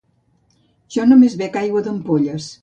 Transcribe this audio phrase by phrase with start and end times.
[0.95, 2.51] Jo només bec aigua d'ampolles